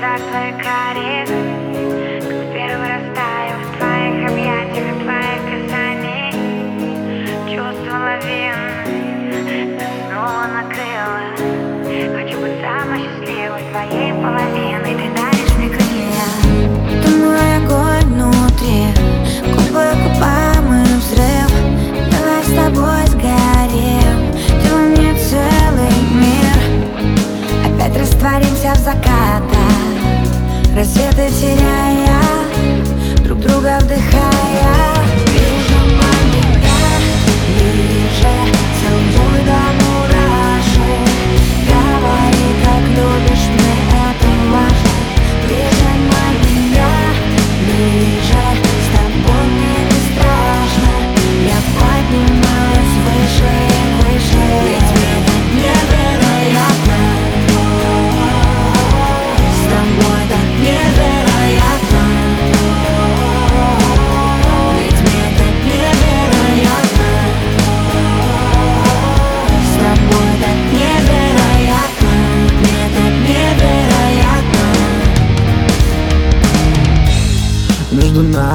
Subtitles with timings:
[0.00, 6.30] глазах твоих карих Как первый растаю в твоих объятиях и твоих касаний
[7.44, 8.58] Чувство лавин
[9.76, 11.22] Нас снова накрыло.
[12.16, 14.94] Хочу быть самой счастливой твоей половиной.
[14.94, 16.28] Ты мне крылья
[17.02, 18.78] Ты мой внутри.
[19.52, 21.50] Губы губам и взрыв.
[22.10, 24.18] Давай с тобой сгорим.
[24.62, 26.56] Ты мне целый мир.
[27.66, 29.59] Опять растворимся в закатах
[30.74, 32.20] Рассветы теряя
[33.24, 35.09] Друг друга вдыхая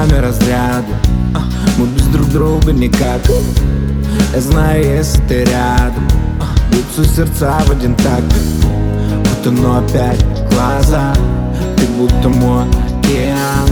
[0.06, 0.94] нами разряды
[1.78, 3.22] Мы без друг друга никак.
[4.34, 6.08] Я знаю, если ты рядом.
[6.40, 8.24] А, Бьются сердца в один такт.
[9.24, 11.14] Будто но опять глаза.
[11.78, 13.70] Ты будто мой океан.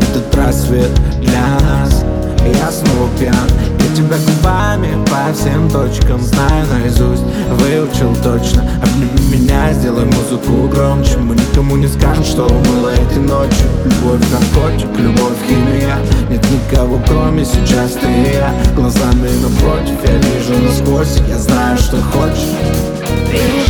[0.00, 2.04] Этот рассвет для нас.
[2.44, 3.65] Я снова пьян
[3.96, 8.62] тебя губами по всем точкам Знаю наизусть, выучил точно.
[8.82, 11.16] Обними меня, сделай музыку громче.
[11.16, 15.96] Мы никому не скажем, что было этой ночью Любовь наркотик, любовь химия.
[16.28, 18.52] Нет никого кроме сейчас ты и я.
[18.74, 21.22] Глазами напротив, я вижу насквозь.
[21.28, 23.65] Я знаю, что хочешь